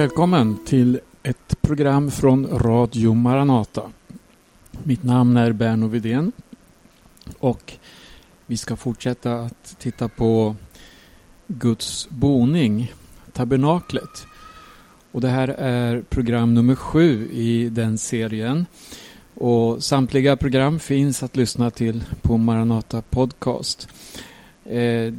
[0.00, 3.82] välkommen till ett program från Radio Maranata.
[4.82, 6.32] Mitt namn är Berno Widén
[7.38, 7.72] och
[8.46, 10.56] vi ska fortsätta att titta på
[11.46, 12.92] Guds boning,
[13.32, 14.26] tabernaklet.
[15.12, 18.66] Och det här är program nummer sju i den serien.
[19.34, 23.88] Och samtliga program finns att lyssna till på Maranata Podcast.
[24.64, 25.14] Eh,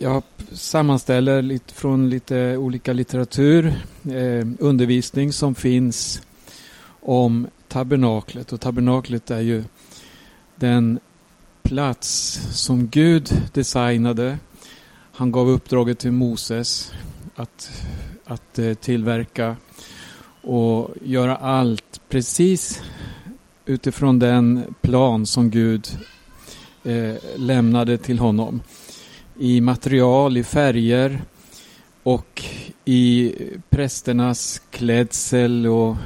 [0.00, 3.66] jag sammanställer lite från lite olika litteratur,
[4.04, 6.22] eh, undervisning som finns
[7.00, 8.52] om tabernaklet.
[8.52, 9.64] Och tabernaklet är ju
[10.56, 10.98] den
[11.62, 14.38] plats som Gud designade.
[15.12, 16.92] Han gav uppdraget till Moses
[17.34, 17.82] att,
[18.24, 19.56] att eh, tillverka
[20.42, 22.82] och göra allt precis
[23.66, 25.88] utifrån den plan som Gud
[26.84, 28.60] eh, lämnade till honom
[29.38, 31.22] i material, i färger
[32.02, 32.44] och
[32.84, 33.34] i
[33.70, 35.96] prästernas klädsel och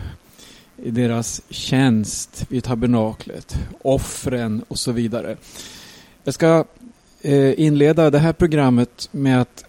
[0.76, 5.36] i deras tjänst vid tabernaklet, offren och så vidare.
[6.24, 6.64] Jag ska
[7.20, 9.64] eh, inleda det här programmet med att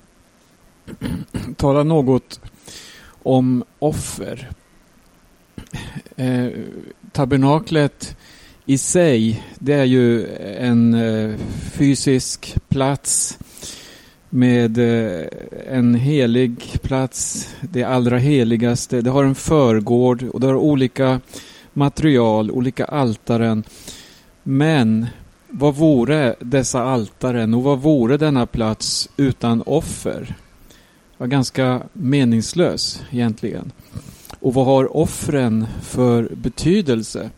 [1.57, 2.39] tala något
[3.23, 4.49] om offer.
[6.15, 6.47] Eh,
[7.11, 8.17] tabernaklet
[8.65, 11.37] i sig, det är ju en eh,
[11.71, 13.37] fysisk plats
[14.33, 15.27] med eh,
[15.67, 19.01] en helig plats, det allra heligaste.
[19.01, 21.21] Det har en förgård och det har olika
[21.73, 23.63] material, olika altaren.
[24.43, 25.07] Men
[25.49, 30.35] vad vore dessa altaren och vad vore denna plats utan offer?
[31.17, 33.71] Var ganska meningslös egentligen.
[34.39, 37.29] Och vad har offren för betydelse?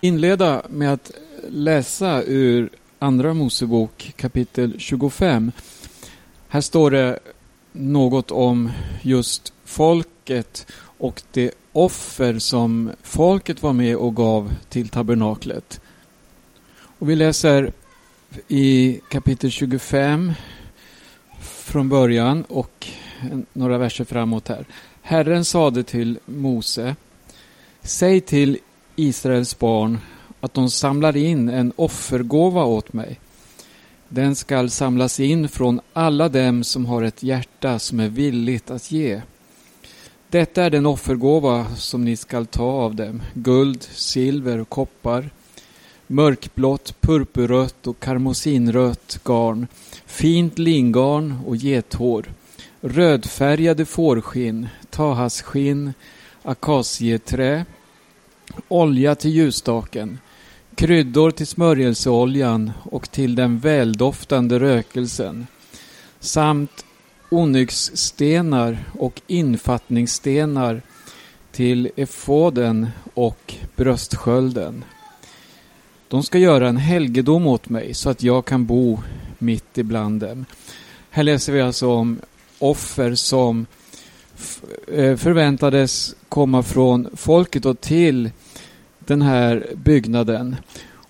[0.00, 1.10] Inleda med att
[1.48, 2.70] läsa ur
[3.02, 5.52] Andra Mosebok kapitel 25.
[6.48, 7.18] Här står det
[7.72, 8.70] något om
[9.02, 15.80] just folket och det offer som folket var med och gav till tabernaklet.
[16.98, 17.72] Och vi läser
[18.48, 20.32] i kapitel 25
[21.40, 22.88] från början och
[23.52, 24.64] några verser framåt här.
[25.02, 26.96] Herren sade till Mose
[27.82, 28.58] Säg till
[28.96, 29.98] Israels barn
[30.42, 33.20] att de samlar in en offergåva åt mig.
[34.08, 38.92] Den skall samlas in från alla dem som har ett hjärta som är villigt att
[38.92, 39.22] ge.
[40.28, 45.30] Detta är den offergåva som ni skall ta av dem, guld, silver och koppar,
[46.06, 49.66] mörkblått, purpurrött och karmosinrött garn,
[50.06, 52.32] fint lingarn och gethår,
[52.80, 55.92] rödfärgade fårskinn, tahasskinn,
[56.42, 57.64] akacieträ,
[58.68, 60.18] olja till ljusstaken,
[60.74, 65.46] kryddor till smörjelseoljan och till den väldoftande rökelsen
[66.20, 66.84] samt
[67.30, 70.82] onyxstenar och infattningsstenar
[71.52, 74.84] till efoden och bröstskölden.
[76.08, 78.98] De ska göra en helgedom åt mig så att jag kan bo
[79.38, 80.44] mitt ibland dem.
[81.10, 82.20] Här läser vi alltså om
[82.58, 83.66] offer som
[84.92, 88.30] eh, förväntades komma från folket och till
[89.06, 90.56] den här byggnaden.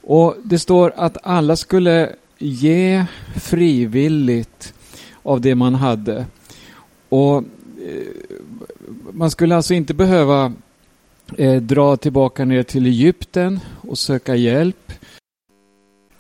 [0.03, 3.04] Och det står att alla skulle ge
[3.41, 4.75] frivilligt
[5.22, 6.26] av det man hade.
[7.08, 7.42] Och eh,
[9.12, 10.52] man skulle alltså inte behöva
[11.36, 14.92] eh, dra tillbaka ner till Egypten och söka hjälp.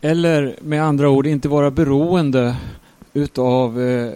[0.00, 2.56] Eller med andra ord inte vara beroende
[3.12, 4.12] utav eh,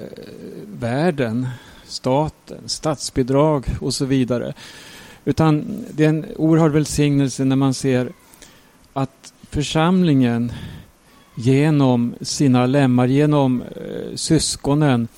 [0.67, 1.49] världen,
[1.85, 4.55] staten, statsbidrag och så vidare.
[5.29, 8.13] Utan det är en oerhörd välsignelse när man ser
[8.93, 10.53] att församlingen
[11.35, 15.09] genom sina lemmar, genom eh, syskonen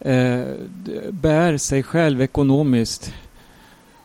[0.00, 0.42] eh,
[1.10, 3.14] bär sig själv ekonomiskt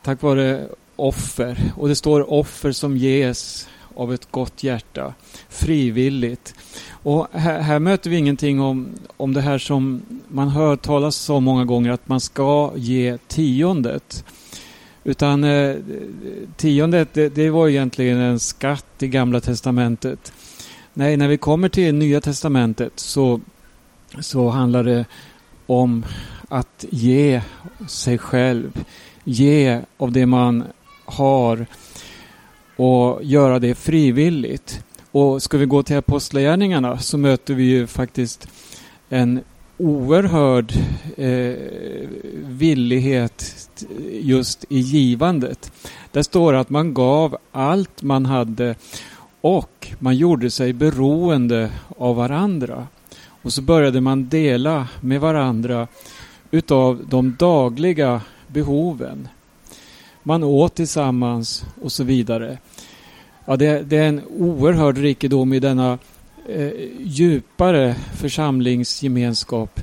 [0.03, 1.71] tack vare offer.
[1.75, 5.13] Och det står offer som ges av ett gott hjärta,
[5.49, 6.55] frivilligt.
[6.89, 11.39] Och här, här, möter vi ingenting om, om det här som man hör talas så
[11.39, 14.25] många gånger, att man ska ge tiondet.
[15.09, 15.75] Utan eh,
[16.57, 20.33] tiondet, det, det, var egentligen en skatt i Gamla Testamentet.
[20.93, 23.41] Nej, när vi kommer till Nya Testamentet så,
[24.19, 25.05] så handlar det
[25.65, 26.05] om
[26.49, 27.41] att ge
[27.87, 28.85] sig själv,
[29.23, 30.63] ge av det man
[31.05, 31.65] har
[32.75, 34.83] och göra det frivilligt.
[35.11, 38.47] Och ska vi gå till Apostlagärningarna så möter vi ju faktiskt
[39.09, 39.39] en
[39.79, 40.73] oerhörd
[41.17, 41.55] eh,
[42.35, 43.69] villighet
[44.11, 45.71] just i givandet.
[46.11, 48.75] Där står att man gav allt man hade
[49.41, 52.87] och man gjorde sig beroende av varandra.
[53.41, 55.87] Och så började man dela med varandra
[56.51, 59.27] utav de dagliga behoven.
[60.23, 62.57] Man åt tillsammans och så vidare.
[63.45, 65.97] Ja, det, det är en oerhörd rikedom i denna
[66.49, 69.79] eh, djupare församlingsgemenskap.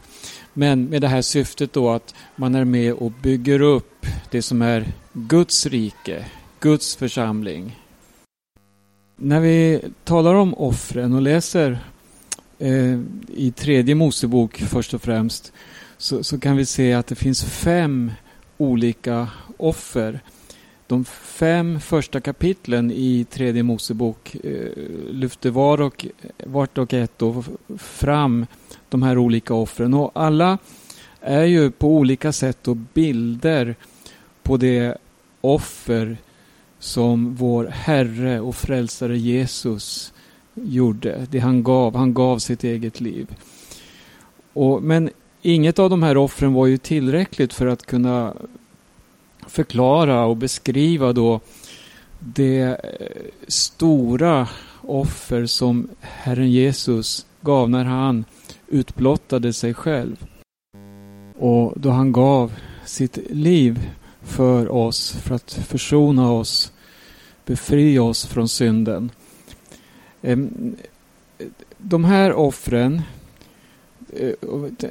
[0.53, 4.63] Men med det här syftet då att man är med och bygger upp det som
[4.63, 6.25] är Guds rike,
[6.61, 7.77] Guds församling.
[9.17, 11.79] När vi talar om offren och läser
[12.59, 15.53] eh, i tredje Mosebok först och främst
[15.99, 18.12] så, så, kan vi se att det finns fem
[18.57, 20.21] olika offer.
[20.87, 24.69] De fem första kapitlen i tredje Mosebok eh,
[25.11, 26.06] lyfter var och,
[26.44, 27.44] vart och ett då
[27.79, 28.47] fram
[28.88, 29.94] de här olika offren.
[29.94, 30.59] Och alla
[31.21, 33.75] är ju på olika sätt då bilder
[34.43, 34.97] på det
[35.41, 36.17] offer
[36.79, 40.12] som vår Herre och Frälsare Jesus
[40.55, 41.27] gjorde.
[41.31, 41.97] Det han gav.
[41.97, 43.35] Han gav sitt eget liv.
[44.53, 45.11] Och, men
[45.43, 48.35] inget av de här offren var ju tillräckligt för att kunna
[49.47, 51.41] förklara och beskriva då
[52.19, 52.77] det eh,
[53.49, 54.49] stora
[54.83, 58.25] offer som Herren Jesus gav när han
[58.69, 60.27] utblottade sig själv.
[61.39, 62.53] Och då han gav
[62.85, 63.91] sitt liv
[64.23, 66.73] för oss, för att försona oss,
[67.45, 69.11] befria oss från synden.
[71.79, 73.03] De här offren,
[74.13, 74.33] eh,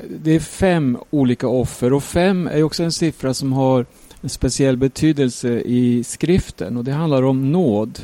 [0.10, 3.86] det är fem olika offer och fem är också en siffra som har
[4.30, 8.00] speciell betydelse i skriften och det handlar om nåd.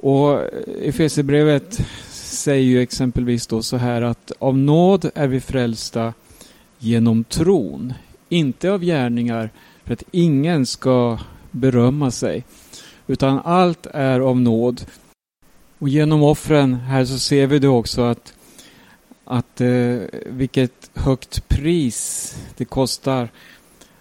[0.00, 0.40] Och
[0.82, 6.12] Efesierbrevet säger ju exempelvis då så här att av nåd är vi frälsta
[6.78, 7.92] genom tron,
[8.28, 9.50] inte av gärningar
[9.84, 11.18] för att ingen ska
[11.50, 12.44] berömma sig.
[13.06, 14.86] Utan allt är av nåd.
[15.78, 18.34] Och genom offren här så ser vi då också att,
[19.24, 23.28] att eh, vilket högt pris det kostar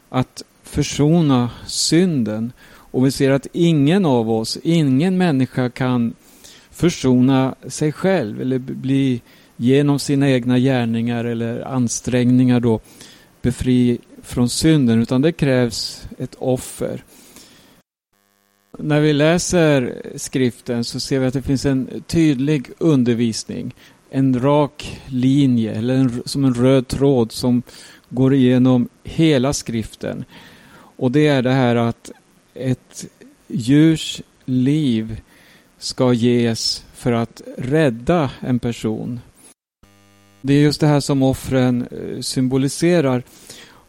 [0.10, 0.44] att
[0.76, 2.52] försona synden.
[2.68, 6.14] Och vi ser att ingen av oss, ingen människa kan
[6.72, 9.22] försona sig själv eller bli
[9.58, 12.80] genom sina egna gärningar eller ansträngningar då
[13.42, 17.04] befri från synden utan det krävs ett offer.
[18.80, 23.76] När vi läser skriften så ser vi att det finns en tydlig undervisning.
[24.10, 27.64] En rak linje eller en, som en röd tråd som
[28.10, 30.26] går igenom hela skriften.
[30.96, 32.12] Och det är det här att
[32.54, 33.06] ett
[33.48, 35.22] djurs liv
[35.78, 39.20] ska ges för att rädda en person.
[40.42, 43.24] Det är just det här som offren eh, symboliserar.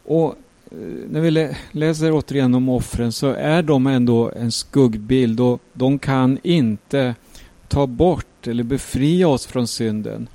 [0.03, 0.35] Och
[0.71, 0.77] eh,
[1.09, 6.39] när vi läser återigen om offren så är de ändå en skuggbild och de kan
[6.43, 7.15] inte
[7.67, 10.27] ta bort eller befria oss från synden.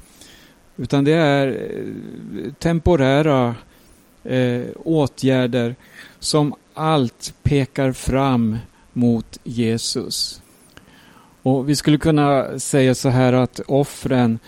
[0.76, 3.54] Utan det är eh, temporära
[4.24, 5.74] eh, åtgärder
[6.18, 8.58] som allt pekar fram
[8.92, 10.42] mot Jesus.
[11.42, 14.38] Och Vi skulle kunna säga så här att offren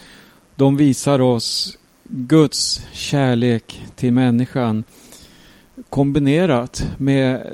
[0.56, 4.85] de visar oss Guds kärlek till människan
[5.91, 7.47] kombinerat med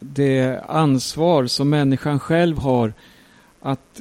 [0.00, 2.92] det ansvar som människan själv har
[3.60, 4.00] att,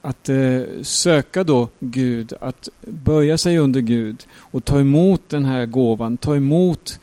[0.00, 5.66] att eh, söka då Gud, att böja sig under Gud och ta emot den här
[5.66, 7.00] gåvan, ta emot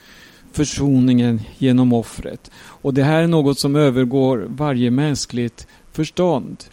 [0.52, 2.52] försoningen genom offret.
[2.58, 6.64] Och det här är något som övergår varje mänskligt förstånd.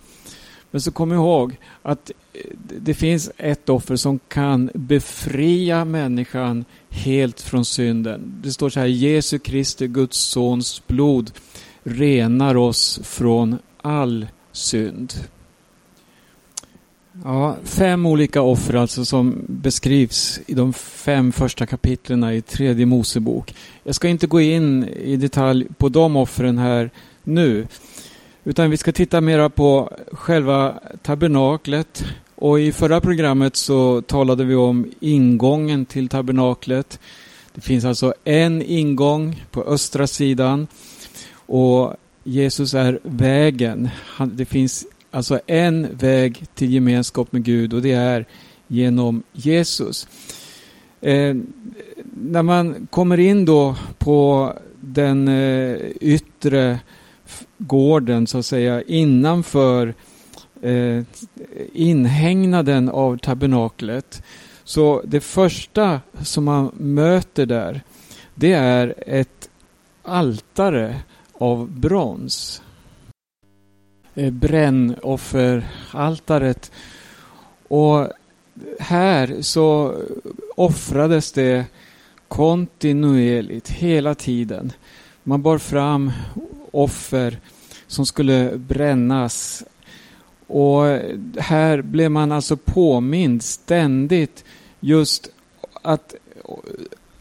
[0.70, 2.40] Men så kom ihåg att eh,
[2.80, 8.40] det finns ett offer som kan befria människan helt från synden.
[8.42, 11.30] Det står så här, Jesu Kristi, Guds sons blod
[11.82, 15.14] renar oss från all synd.
[17.24, 23.54] Ja, fem olika offer alltså som beskrivs i de fem första kapitlen i tredje Mosebok.
[23.84, 26.90] Jag ska inte gå in i detalj på de offren här
[27.24, 27.66] nu.
[28.44, 32.04] Utan vi ska titta mera på själva tabernaklet.
[32.34, 37.00] Och i förra programmet så talade vi om ingången till tabernaklet.
[37.54, 40.66] Det finns alltså en ingång på östra sidan.
[41.32, 41.94] Och
[42.24, 43.88] Jesus är vägen.
[44.18, 44.86] Det finns
[45.18, 48.26] alltså en väg till gemenskap med Gud och det är
[48.66, 50.08] genom Jesus.
[51.00, 51.36] Eh,
[52.14, 56.78] när man kommer in då på den eh, yttre
[57.58, 59.94] gården så att säga innanför
[60.62, 61.02] eh,
[61.72, 64.22] inhägnaden av tabernaklet.
[64.64, 67.82] Så det första som man möter där
[68.34, 69.48] det är ett
[70.02, 70.96] altare
[71.32, 72.62] av brons.
[74.18, 76.72] Eh, brännofferaltaret.
[77.68, 78.08] Och
[78.80, 79.94] här så
[80.56, 81.64] offrades det
[82.28, 84.72] kontinuerligt, hela tiden.
[85.22, 86.12] Man bar fram
[86.70, 87.38] offer
[87.86, 89.64] som skulle brännas.
[90.46, 90.82] Och
[91.38, 94.44] här blev man alltså påmind ständigt
[94.80, 95.30] just
[95.82, 96.14] att,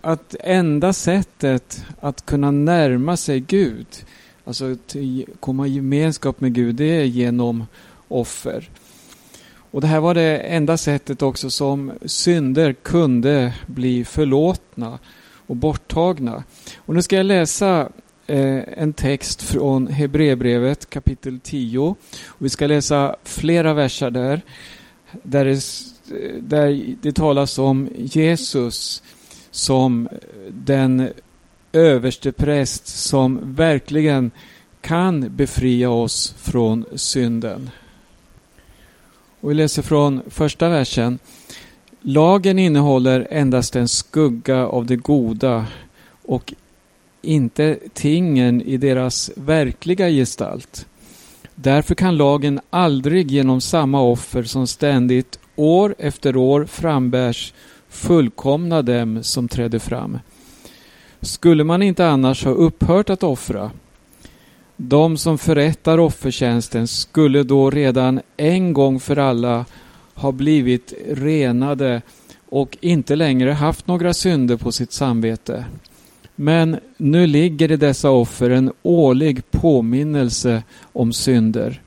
[0.01, 3.87] att enda sättet att kunna närma sig Gud,
[4.47, 4.95] alltså att
[5.39, 7.65] komma i gemenskap med Gud, det är genom
[8.07, 8.69] offer.
[9.71, 14.99] Och det här var det enda sättet också som synder kunde bli förlåtna
[15.47, 16.43] och borttagna.
[16.77, 17.89] Och nu ska jag läsa
[18.27, 21.95] eh, en text från Hebreerbrevet kapitel 10.
[22.27, 24.41] Och vi ska läsa flera verser där.
[25.23, 25.61] Där det,
[26.41, 29.03] där det talas om Jesus
[29.51, 30.09] som
[30.49, 31.09] den
[31.77, 34.31] överstepräst som verkligen
[34.81, 37.69] kan befria oss från synden.
[39.39, 41.19] Och vi läser från första versen.
[42.01, 45.65] Lagen innehåller endast en skugga av det goda
[46.21, 46.53] och
[47.21, 50.85] inte tingen i deras verkliga gestalt.
[51.55, 57.53] Därför kan lagen aldrig genom samma offer som ständigt år efter år frambärs
[57.89, 60.19] fullkomna dem som träder fram.
[61.21, 63.71] Skulle man inte annars ha upphört att offra
[64.77, 69.65] de som förrättar offertjänsten skulle då redan en gång för alla
[70.13, 72.01] ha blivit renade
[72.49, 75.65] och inte längre haft några synder på sitt samvete.
[76.35, 81.81] Men nu ligger i dessa offer en årlig påminnelse om synder.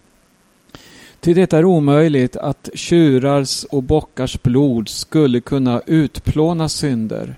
[1.21, 7.35] Till detta är omöjligt att tjurars och bockars blod skulle kunna utplåna synder.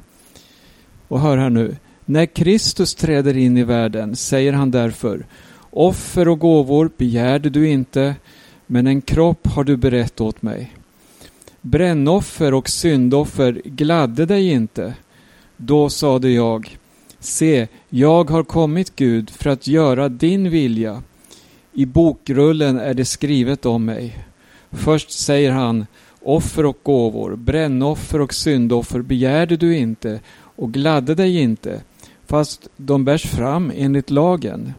[1.08, 1.76] Och hör här nu.
[2.04, 5.26] När Kristus träder in i världen säger han därför
[5.74, 8.14] Offer och gåvor begärde du inte,
[8.66, 10.72] men en kropp har du berett åt mig.
[11.60, 14.94] Brännoffer och syndoffer gladde dig inte.
[15.56, 16.78] Då sade jag,
[17.20, 21.02] se, jag har kommit Gud för att göra din vilja.
[21.72, 24.18] I bokrullen är det skrivet om mig.
[24.70, 25.86] Först säger han,
[26.22, 30.20] offer och gåvor, brännoffer och syndoffer begärde du inte
[30.56, 31.80] och gladde dig inte,
[32.32, 34.74] fast de bärs fram enligt lagen.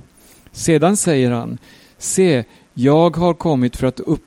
[0.51, 1.57] Sedan säger han,
[1.98, 2.43] se,
[2.74, 4.24] jag har kommit för att upp,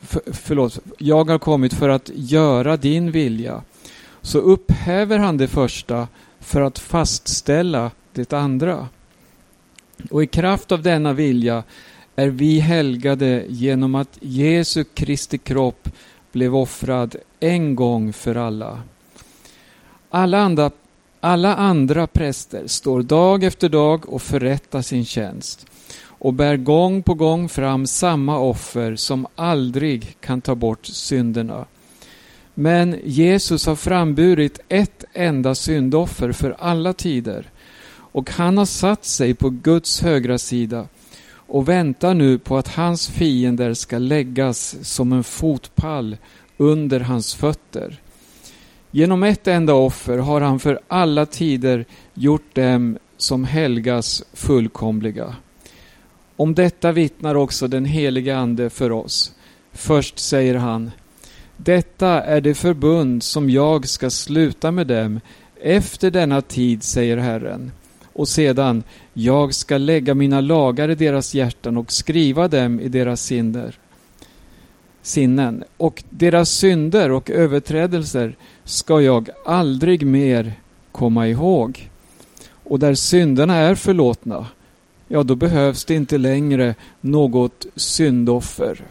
[0.00, 3.62] för, förlåt, jag har kommit för att göra din vilja.
[4.20, 6.08] Så upphäver han det första
[6.40, 8.88] för att fastställa det andra.
[10.10, 11.62] Och i kraft av denna vilja
[12.16, 15.88] är vi helgade genom att Jesu Kristi kropp
[16.32, 18.82] blev offrad en gång för alla.
[20.10, 20.70] Alla andra
[21.24, 25.66] alla andra präster står dag efter dag och förrättar sin tjänst
[26.04, 31.66] och bär gång på gång fram samma offer som aldrig kan ta bort synderna.
[32.54, 37.50] Men Jesus har framburit ett enda syndoffer för alla tider
[37.94, 40.86] och han har satt sig på Guds högra sida
[41.34, 46.16] och väntar nu på att hans fiender ska läggas som en fotpall
[46.56, 48.01] under hans fötter.
[48.94, 51.84] Genom ett enda offer har han för alla tider
[52.14, 55.36] gjort dem som helgas fullkomliga.
[56.36, 59.32] Om detta vittnar också den helige Ande för oss.
[59.72, 60.90] Först säger han
[61.56, 65.20] Detta är det förbund som jag ska sluta med dem
[65.62, 67.72] efter denna tid, säger Herren.
[68.12, 68.82] Och sedan,
[69.12, 73.78] jag ska lägga mina lagar i deras hjärtan och skriva dem i deras sinner
[75.02, 80.52] sinnen och deras synder och överträdelser ska jag aldrig mer
[80.92, 81.90] komma ihåg.
[82.64, 84.46] Och där synderna är förlåtna,
[85.08, 88.84] ja då behövs det inte längre något syndoffer.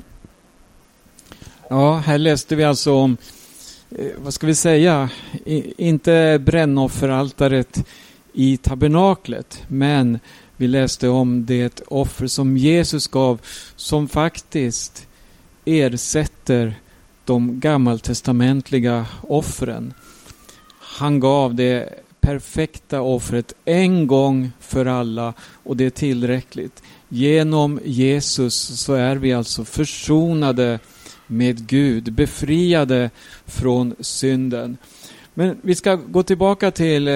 [1.69, 3.17] Ja, här läste vi alltså om,
[3.89, 5.09] eh, vad ska vi säga,
[5.77, 7.85] inte brännofferaltaret
[8.33, 10.19] i tabernaklet, men
[10.57, 13.41] vi läste om det offer som Jesus gav
[13.75, 15.07] som faktiskt
[15.65, 16.75] ersätter
[17.31, 19.93] de gammaltestamentliga offren.
[20.79, 21.89] Han gav det
[22.21, 25.33] perfekta offret en gång för alla
[25.63, 26.83] och det är tillräckligt.
[27.09, 30.79] Genom Jesus så är vi alltså försonade
[31.27, 33.09] med Gud, befriade
[33.45, 34.77] från synden.
[35.33, 37.13] Men vi ska gå tillbaka till eh,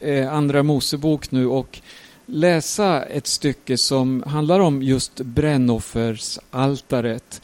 [0.00, 1.80] eh Andra Mosebok nu och
[2.26, 7.42] läsa ett stycke som handlar om just brännoffersaltaret.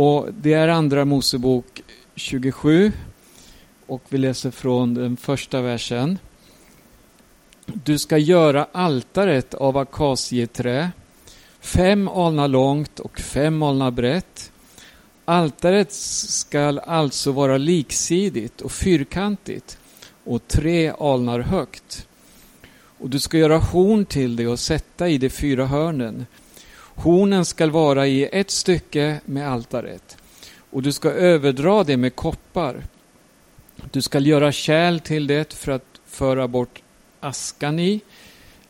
[0.00, 1.82] Och det är Andra Mosebok
[2.14, 2.92] 27
[3.86, 6.18] och vi läser från den första versen.
[7.66, 10.90] Du ska göra altaret av akacieträ,
[11.60, 14.52] fem alnar långt och fem alnar brett.
[15.24, 19.78] Altaret skall alltså vara liksidigt och fyrkantigt
[20.24, 22.08] och tre alnar högt.
[22.98, 26.26] Och du ska göra horn till det och sätta i de fyra hörnen.
[26.98, 30.16] Hornen skall vara i ett stycke med altaret
[30.70, 32.82] och du ska överdra det med koppar.
[33.90, 36.82] Du skall göra kärl till det för att föra bort
[37.20, 38.00] askan i,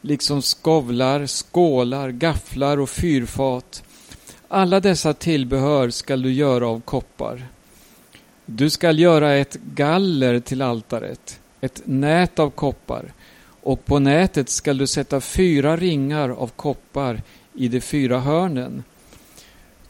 [0.00, 3.82] liksom skovlar, skålar, gafflar och fyrfat.
[4.48, 7.46] Alla dessa tillbehör skall du göra av koppar.
[8.46, 13.12] Du skall göra ett galler till altaret, ett nät av koppar,
[13.62, 17.22] och på nätet skall du sätta fyra ringar av koppar
[17.54, 18.84] i de fyra hörnen.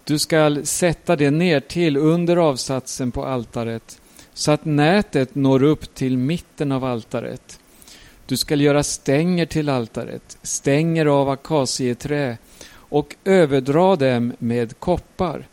[0.04, 4.00] Du skall sätta det ner till under avsatsen på altaret
[4.38, 7.60] så att nätet når upp till mitten av altaret.
[8.26, 12.38] Du skall göra stänger till altaret, stänger av akacieträ
[12.72, 15.46] och överdra dem med koppar.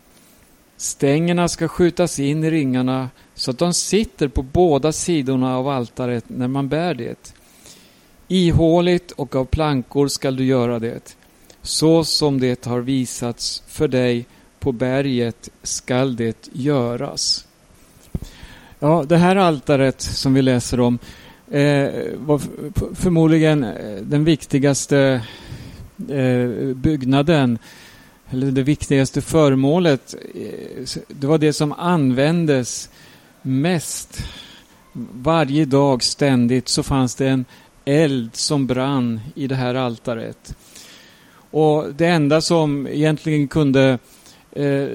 [0.77, 6.23] Stängerna ska skjutas in i ringarna så att de sitter på båda sidorna av altaret
[6.27, 7.33] när man bär det.
[8.27, 11.17] Ihåligt och av plankor skall du göra det,
[11.65, 14.25] så som det har visats för dig
[14.59, 17.47] på berget skall det göras.
[18.79, 20.99] Ja, det här altaret som vi läser om
[21.51, 22.41] eh, var
[22.95, 25.21] förmodligen eh, den viktigaste
[26.09, 27.59] eh, byggnaden
[28.29, 30.15] eller det viktigaste föremålet.
[30.35, 32.89] Eh, det var det som användes
[33.41, 34.23] mest.
[35.11, 37.45] Varje dag ständigt så fanns det en
[37.85, 40.55] eld som brann i det här altaret.
[41.55, 43.99] Och det enda som egentligen kunde
[44.51, 44.87] eh,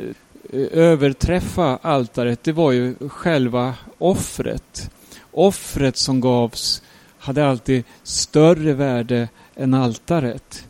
[0.73, 4.91] överträffa altaret, det var ju själva offret.
[5.31, 6.83] Offret som gavs
[7.19, 10.69] hade alltid större värde än altaret.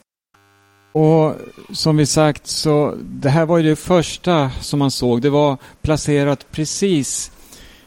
[0.92, 1.34] Och
[1.72, 5.22] som vi sagt så det här var ju det första som man såg.
[5.22, 7.32] Det var placerat precis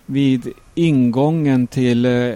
[0.05, 2.33] vid ingången till eh,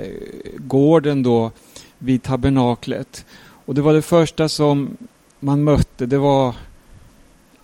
[0.57, 1.51] gården då
[1.97, 3.25] vid tabernaklet.
[3.65, 4.97] Och det var det första som
[5.39, 6.06] man mötte.
[6.06, 6.56] Det var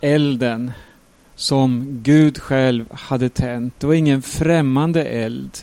[0.01, 0.71] elden
[1.35, 3.73] som Gud själv hade tänt.
[3.79, 5.57] Det var ingen främmande eld.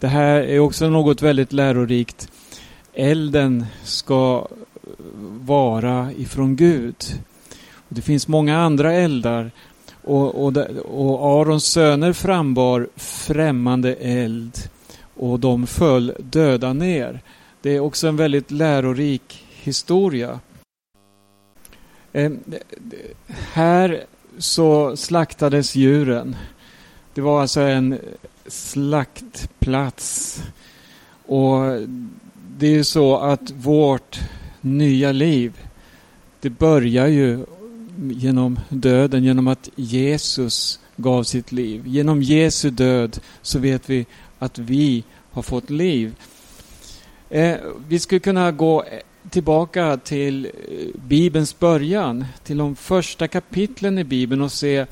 [0.00, 2.28] Det här är också något väldigt lärorikt.
[2.94, 4.48] Elden ska
[5.40, 6.96] vara ifrån Gud.
[7.72, 9.50] Och det finns många andra eldar
[10.04, 14.58] och, och, och Arons söner frambar främmande eld
[15.16, 17.20] och de föll döda ner.
[17.62, 20.40] Det är också en väldigt lärorik historia.
[22.12, 22.32] Eh,
[23.28, 24.04] här
[24.38, 26.36] så slaktades djuren.
[27.14, 27.98] Det var alltså en
[28.46, 30.42] slaktplats.
[31.26, 31.60] Och
[32.58, 34.20] det är ju så att vårt
[34.60, 35.52] nya liv,
[36.40, 37.44] det börjar ju
[37.96, 41.86] genom döden, genom att Jesus gav sitt liv.
[41.86, 44.06] Genom Jesu död så vet vi
[44.38, 46.14] att vi har fått liv.
[47.30, 47.56] Eh,
[47.88, 48.84] vi skulle kunna gå
[49.30, 54.86] tillbaka till eh, Bibelns början, till de första kapitlen i Bibeln och se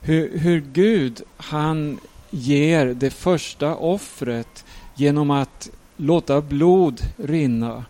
[0.00, 1.98] hur, hur Gud, han
[2.30, 7.84] ger det första offret genom att låta blod rinna.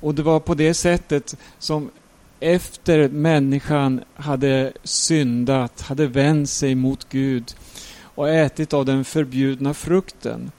[0.00, 1.90] Och det var på det sättet som
[2.40, 7.54] efter människan hade syndat, hade vänt sig mot Gud
[8.00, 10.50] och ätit av den förbjudna frukten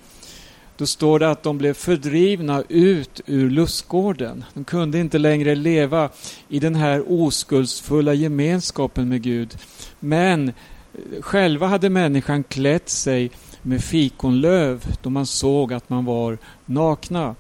[0.78, 4.44] då står det att de blev fördrivna ut ur lustgården.
[4.54, 6.10] De kunde inte längre leva
[6.50, 9.58] i den här oskuldsfulla gemenskapen med Gud.
[10.00, 10.54] Men eh,
[11.22, 17.36] själva hade människan klätt sig med fikonlöv då man såg att man var nakna.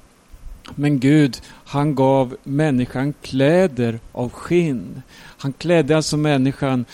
[0.75, 5.01] Men Gud, han gav människan kläder av skinn.
[5.17, 6.85] Han klädde alltså människan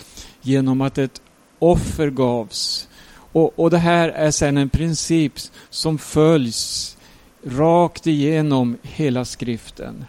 [0.41, 1.21] genom att ett
[1.59, 2.87] offer gavs
[3.31, 5.33] och, och det här är sedan en princip
[5.69, 6.97] som följs
[7.43, 10.05] rakt igenom hela skriften.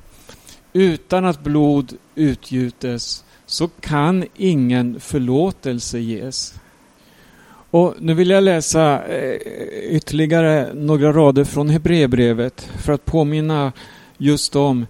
[0.72, 6.54] Utan att blod utgjutes så kan ingen förlåtelse ges.
[7.70, 9.37] Och nu vill jag läsa eh,
[9.90, 13.72] ytterligare några rader från Hebreerbrevet för att påminna
[14.18, 14.87] just om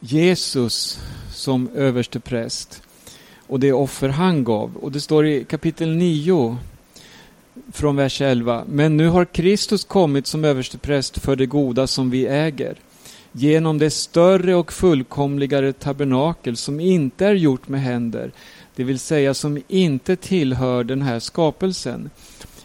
[0.00, 1.00] Jesus
[1.32, 2.82] som överste präst
[3.46, 4.76] och det offer han gav.
[4.76, 6.56] Och det står i kapitel 9
[7.72, 8.64] från vers 11.
[8.68, 12.76] Men nu har Kristus kommit som överstepräst för det goda som vi äger.
[13.32, 18.32] Genom det större och fullkomligare tabernakel som inte är gjort med händer,
[18.76, 22.10] det vill säga som inte tillhör den här skapelsen,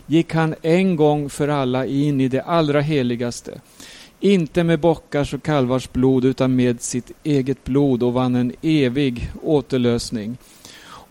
[0.06, 3.62] gick han en gång för alla in i det allra heligaste.
[4.20, 9.32] Inte med bockars och kalvars blod utan med sitt eget blod och vann en evig
[9.44, 10.38] återlösning.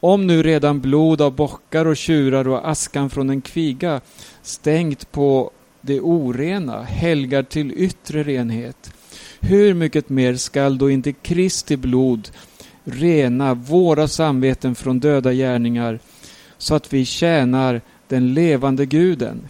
[0.00, 4.00] Om nu redan blod av bockar och tjurar och askan från en kviga
[4.42, 8.92] stängt på det orena, helgar till yttre renhet.
[9.40, 12.30] Hur mycket mer skall då inte Kristi blod
[12.84, 15.98] rena våra samveten från döda gärningar
[16.58, 19.48] så att vi tjänar den levande guden?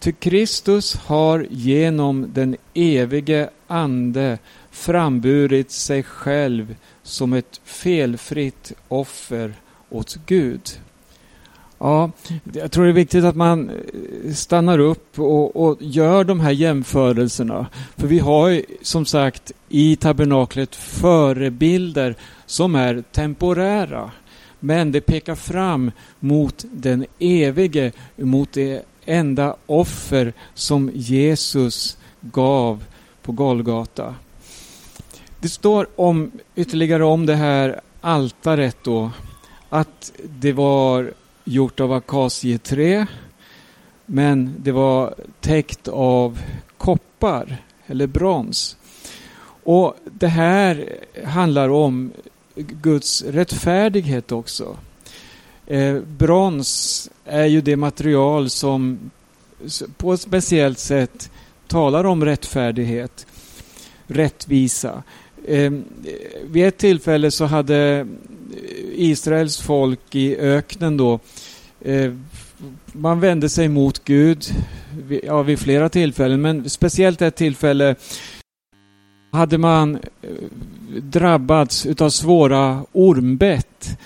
[0.00, 4.38] Ty Kristus har genom den evige Ande
[4.70, 9.54] framburit sig själv som ett felfritt offer
[9.90, 10.60] åt Gud.
[11.78, 12.10] Ja,
[12.52, 16.50] jag tror det är viktigt att man eh, stannar upp och, och, gör de här
[16.50, 17.66] jämförelserna.
[17.96, 22.16] För vi har som sagt i tabernaklet förebilder
[22.46, 24.10] som är temporära.
[24.60, 32.84] Men det pekar fram mot den evige, mot det enda offer som Jesus gav
[33.22, 34.14] på Golgata.
[35.40, 39.10] Det står om, ytterligare om det här altaret då,
[39.74, 41.12] att det var
[41.44, 43.06] gjort av akacieträ,
[44.06, 46.40] men det var täckt av
[46.78, 47.56] koppar
[47.86, 48.76] eller brons.
[49.64, 52.12] Och det här handlar om
[52.56, 54.76] Guds rättfärdighet också.
[55.66, 59.10] Eh, brons är ju det material som
[59.96, 61.30] på ett speciellt sätt
[61.66, 63.26] talar om rättfärdighet,
[64.06, 65.02] rättvisa.
[65.44, 65.72] Eh,
[66.50, 68.06] vid ett tillfälle så hade
[68.94, 71.20] Israels folk i öknen då
[71.80, 72.12] eh,
[72.92, 74.44] man vände sig mot Gud
[75.22, 77.94] ja, vid flera tillfällen, men speciellt ett tillfälle
[79.30, 80.30] hade man eh,
[81.02, 83.98] drabbats utav svåra ormbett.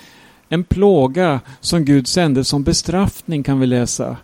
[0.49, 4.17] En plåga som Gud sände som bestraffning kan vi läsa.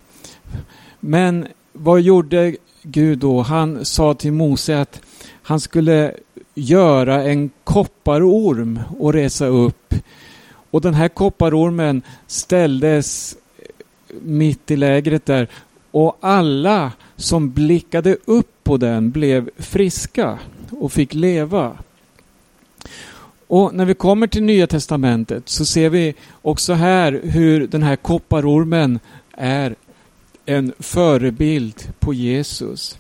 [0.99, 3.41] Men vad gjorde Gud då?
[3.41, 5.01] Han sa till Mose att
[5.41, 6.13] han skulle
[6.55, 9.95] göra en kopparorm och resa upp.
[10.71, 13.37] Och den här kopparormen ställdes
[14.21, 15.47] mitt i lägret där
[15.91, 20.39] och alla som blickade upp på den blev friska
[20.69, 21.77] och fick leva.
[23.47, 27.95] Och när vi kommer till Nya Testamentet så ser vi också här hur den här
[27.95, 28.99] kopparormen
[29.31, 29.75] är
[30.45, 32.99] en förebild på Jesus.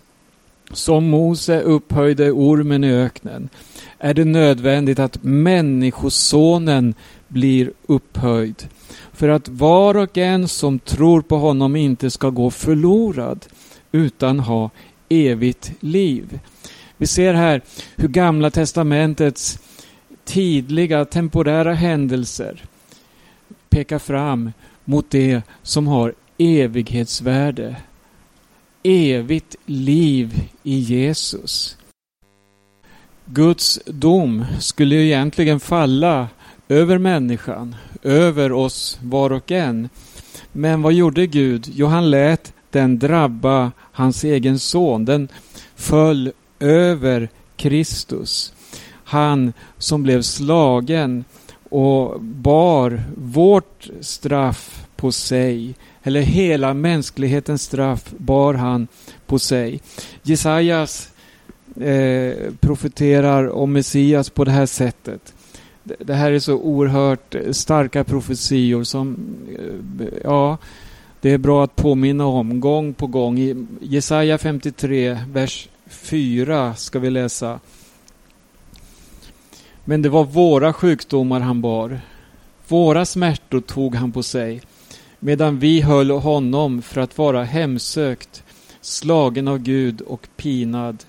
[0.71, 3.49] Som Mose upphöjde ormen i öknen
[3.99, 6.93] är det nödvändigt att Människosonen
[7.27, 8.67] blir upphöjd
[9.13, 13.45] för att var och en som tror på honom inte ska gå förlorad
[13.91, 14.69] utan ha
[15.09, 16.39] evigt liv.
[16.97, 17.61] Vi ser här
[17.95, 19.59] hur Gamla testamentets
[20.25, 22.63] tidliga temporära händelser
[23.69, 24.51] pekar fram
[24.85, 27.75] mot det som har evighetsvärde.
[28.87, 31.77] Evigt liv i Jesus.
[33.25, 36.27] Guds dom skulle ju egentligen falla
[36.69, 39.89] över människan, över oss var och en.
[40.51, 41.67] Men vad gjorde Gud?
[41.73, 45.05] Jo, han lät den drabba hans egen son.
[45.05, 45.27] Den
[45.75, 48.53] föll över Kristus.
[49.03, 51.23] Han som blev slagen
[51.69, 55.75] och bar vårt straff på sig,
[56.07, 58.87] eller hela mänsklighetens straff bar han
[59.25, 59.81] på sig.
[60.23, 61.09] Jesajas
[61.81, 65.33] eh, profeterar om Messias på det här sättet.
[65.83, 69.17] Det här är så oerhört starka profetior som,
[69.99, 70.57] eh, ja,
[71.21, 73.39] det är bra att påminna om gång på gång.
[73.39, 77.59] I Jesaja 53, vers 4 ska vi läsa.
[79.85, 81.99] Men det var våra sjukdomar han bar.
[82.67, 84.61] Våra smärtor tog han på sig,
[85.25, 88.43] medan vi höll honom för att vara hemsökt,
[88.81, 91.03] slagen av Gud och pinad.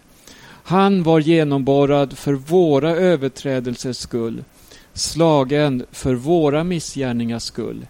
[0.64, 4.44] Han var genomborrad för våra överträdelsers skull,
[4.92, 7.87] slagen för våra missgärningars skull.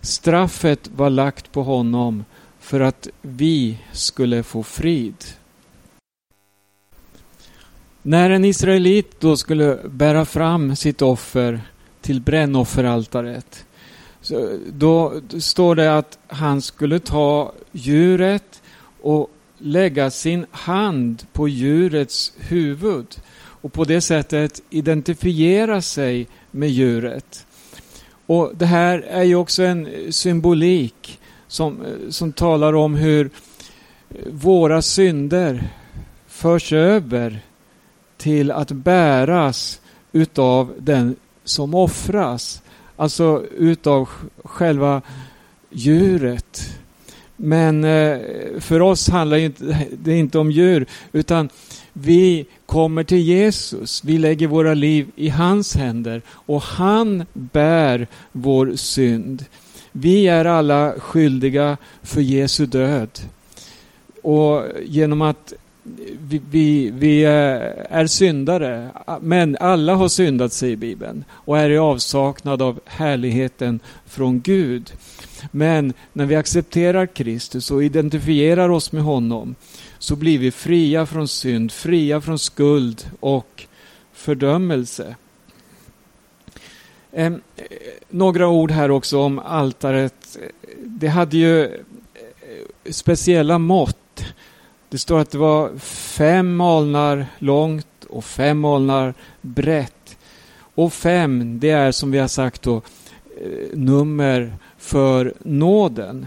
[0.00, 2.24] Straffet var lagt på honom
[2.60, 5.24] för att vi skulle få frid.
[8.02, 11.60] När en israelit då skulle bära fram sitt offer
[12.00, 13.64] till brännofferaltaret
[14.30, 18.62] så då står det att han skulle ta djuret
[19.00, 27.46] och lägga sin hand på djurets huvud och på det sättet identifiera sig med djuret.
[28.26, 31.78] Och Det här är ju också en symbolik som,
[32.10, 33.30] som talar om hur
[34.30, 35.68] våra synder
[36.26, 37.40] förs över
[38.16, 39.80] till att bäras
[40.12, 42.62] utav den som offras.
[43.00, 44.08] Alltså utav
[44.44, 45.02] själva
[45.70, 46.78] djuret.
[47.36, 48.18] Men eh,
[48.58, 49.52] för oss handlar
[50.04, 51.48] det inte om djur utan
[51.92, 54.04] vi kommer till Jesus.
[54.04, 59.44] Vi lägger våra liv i hans händer och han bär vår synd.
[59.92, 63.20] Vi är alla skyldiga för Jesu död.
[64.22, 67.30] Och genom att vi, vi, vi, eh,
[67.90, 68.90] är syndare,
[69.20, 74.92] men alla har syndat, säger Bibeln, och är i avsaknad av härligheten från Gud.
[75.50, 79.54] Men när vi accepterar Kristus och identifierar oss med honom
[79.98, 83.66] så blir vi fria från synd, fria från skuld och
[84.12, 85.14] fördömelse.
[87.12, 87.32] Eh,
[88.08, 90.38] några ord här också om altaret.
[90.84, 91.70] Det hade ju eh,
[92.90, 93.99] speciella mått.
[94.90, 100.16] Det står att det var fem alnar långt och fem alnar brett.
[100.74, 102.82] Och fem, det är som vi har sagt då eh,
[103.72, 106.26] nummer för nåden.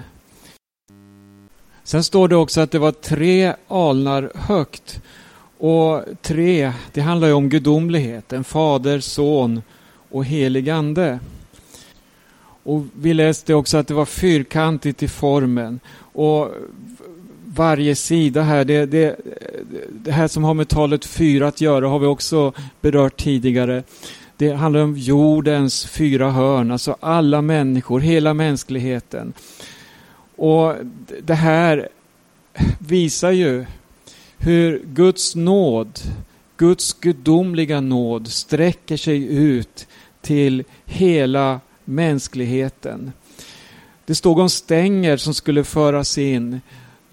[1.83, 5.01] Sen står det också att det var tre alnar högt.
[5.57, 9.61] Och tre, det handlar ju om gudomlighet, en fader, son
[10.09, 11.19] och helig ande.
[12.63, 15.79] Och vi läste också att det var fyrkantigt i formen.
[16.13, 16.51] Och
[17.55, 19.15] varje sida här, det, det,
[19.89, 23.83] det här som har med talet fyra att göra har vi också berört tidigare.
[24.37, 29.33] Det handlar om jordens fyra hörn, alltså alla människor, hela mänskligheten.
[30.35, 30.75] Och
[31.23, 31.89] det här
[32.79, 33.65] visar ju
[34.37, 35.99] hur Guds nåd,
[36.57, 39.87] Guds gudomliga nåd sträcker sig ut
[40.21, 43.11] till hela mänskligheten.
[44.05, 46.61] Det stod om stänger som skulle föras in.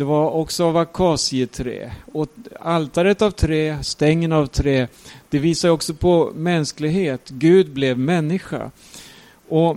[0.01, 1.93] Det var också av akacieträ.
[2.13, 2.29] Och
[2.61, 4.89] altaret av trä, stängen av trä,
[5.31, 7.29] det visar också på mänsklighet.
[7.29, 8.71] Gud blev människa.
[9.49, 9.77] Och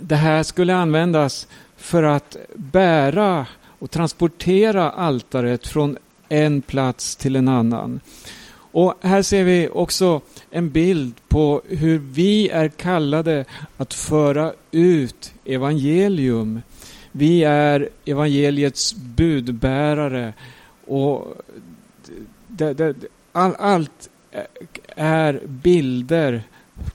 [0.00, 3.46] Det här skulle användas för att bära
[3.78, 5.96] och transportera altaret från
[6.28, 8.00] en plats till en annan.
[8.72, 10.20] Och här ser vi också
[10.50, 13.44] en bild på hur vi är kallade
[13.76, 16.60] att föra ut evangelium.
[17.12, 20.32] Vi är evangeliets budbärare
[20.86, 21.34] och
[22.48, 22.94] det, det,
[23.32, 24.10] all, allt
[24.96, 26.42] är bilder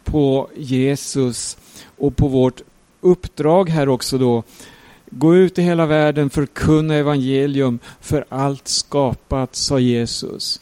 [0.04, 1.58] på Jesus
[1.97, 2.62] och på vårt
[3.01, 4.43] uppdrag här också då.
[5.10, 10.62] Gå ut i hela världen, förkunna evangelium för allt skapat, sa Jesus.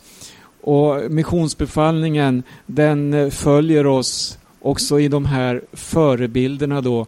[0.61, 7.05] Och missionsbefallningen den följer oss också i de här förebilderna då.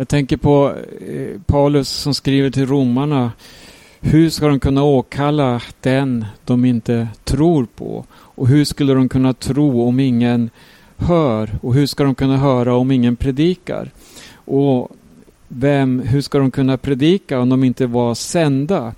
[0.00, 0.74] Jag tänker på
[1.08, 3.32] eh, Paulus som skriver till romarna.
[4.00, 8.04] Hur ska de kunna åkalla den de inte tror på?
[8.12, 10.50] Och hur skulle de kunna tro om ingen
[10.96, 11.50] hör?
[11.62, 13.90] Och hur ska de kunna höra om ingen predikar?
[14.34, 14.88] Och
[15.48, 18.94] vem, hur ska de kunna predika om de inte var sända?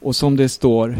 [0.00, 0.98] Och som det står,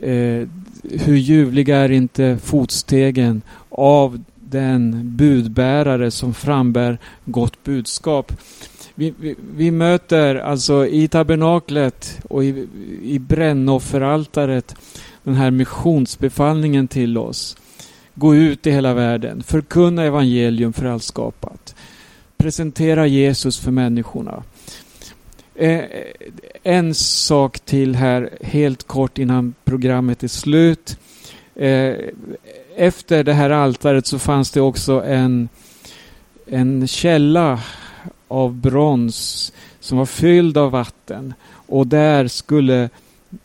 [0.00, 0.48] eh,
[0.82, 8.32] hur ljuvliga är inte fotstegen av den budbärare som frambär gott budskap.
[8.94, 12.68] Vi, vi, vi möter alltså i tabernaklet och i,
[13.02, 14.74] i brännofferaltaret
[15.22, 17.56] den här missionsbefallningen till oss.
[18.14, 21.74] Gå ut i hela världen, förkunna evangelium för allt skapat.
[22.36, 24.42] Presentera Jesus för människorna.
[25.54, 25.84] Eh, eh,
[26.62, 30.98] en sak till här helt kort innan programmet är slut.
[31.54, 31.94] Eh,
[32.76, 35.48] efter det här altaret så fanns det också en,
[36.46, 37.60] en källa
[38.28, 41.34] av brons som var fylld av vatten
[41.66, 42.90] och där skulle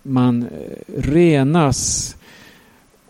[0.03, 0.49] man eh,
[1.01, 2.15] renas.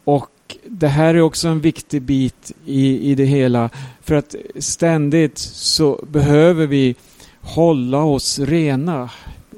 [0.03, 3.69] Och det här är också en viktig bit i, i det hela
[4.01, 6.95] för att ständigt så behöver vi
[7.41, 9.09] hålla oss rena.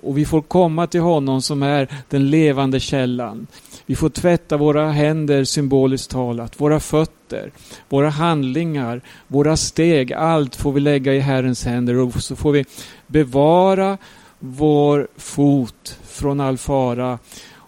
[0.02, 3.48] Och vi får komma till honom som är den levande källan.
[3.86, 7.52] Vi får tvätta våra händer symboliskt talat, våra fötter,
[7.90, 10.14] våra handlingar, våra steg.
[10.14, 12.66] Allt får vi lägga i Herrens händer och så får vi
[13.08, 13.98] bevara
[14.40, 17.20] vår fot från all fara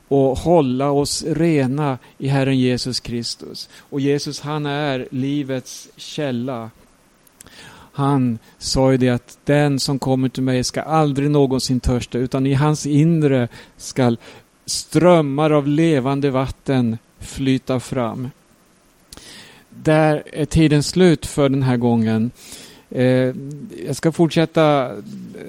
[0.08, 3.70] och hålla oss rena i Herren Jesus Kristus.
[3.78, 6.72] Och Jesus han är livets källa.
[7.96, 12.46] Han sa ju det att den som kommer till mig ska aldrig någonsin törsta utan
[12.46, 14.18] i hans inre skall
[14.66, 18.30] strömmar av levande vatten flyta fram.
[19.70, 22.32] Där är tiden slut för den här gången.
[22.90, 23.36] Eh,
[23.88, 24.92] jag ska fortsätta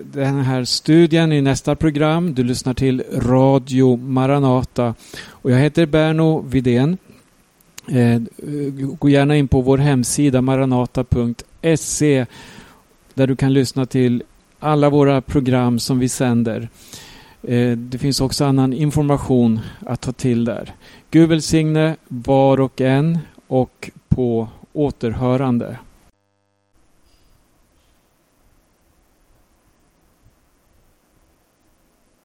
[0.02, 2.34] den här studien i nästa program.
[2.34, 4.94] Du lyssnar till Radio Maranata
[5.28, 6.98] och jag heter Berno Vidén.
[7.88, 8.20] Eh,
[8.98, 12.26] gå gärna in på vår hemsida maranata.se
[13.14, 14.22] där du kan lyssna till
[14.58, 16.68] alla våra program som vi sänder.
[17.42, 20.74] Eh, det finns också annan information att ta till där.
[21.10, 25.78] Gud välsigne var och en och på återhörande.